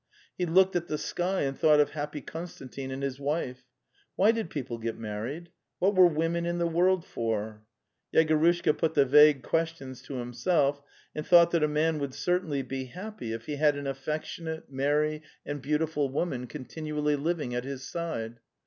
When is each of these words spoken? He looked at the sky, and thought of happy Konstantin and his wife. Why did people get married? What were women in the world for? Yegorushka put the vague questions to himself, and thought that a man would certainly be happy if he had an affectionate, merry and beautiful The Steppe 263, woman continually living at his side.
He 0.35 0.47
looked 0.47 0.75
at 0.75 0.87
the 0.87 0.97
sky, 0.97 1.41
and 1.41 1.55
thought 1.55 1.79
of 1.79 1.91
happy 1.91 2.21
Konstantin 2.21 2.89
and 2.89 3.03
his 3.03 3.19
wife. 3.19 3.65
Why 4.15 4.31
did 4.31 4.49
people 4.49 4.79
get 4.79 4.97
married? 4.97 5.51
What 5.77 5.93
were 5.93 6.07
women 6.07 6.43
in 6.47 6.57
the 6.57 6.65
world 6.65 7.05
for? 7.05 7.67
Yegorushka 8.11 8.75
put 8.79 8.95
the 8.95 9.05
vague 9.05 9.43
questions 9.43 10.01
to 10.01 10.15
himself, 10.15 10.81
and 11.13 11.23
thought 11.23 11.51
that 11.51 11.61
a 11.63 11.67
man 11.67 11.99
would 11.99 12.15
certainly 12.15 12.63
be 12.63 12.85
happy 12.85 13.31
if 13.31 13.45
he 13.45 13.57
had 13.57 13.75
an 13.75 13.85
affectionate, 13.85 14.71
merry 14.71 15.21
and 15.45 15.61
beautiful 15.61 16.07
The 16.09 16.13
Steppe 16.13 16.13
263, 16.15 16.15
woman 16.15 16.47
continually 16.47 17.15
living 17.15 17.53
at 17.53 17.63
his 17.63 17.87
side. 17.87 18.39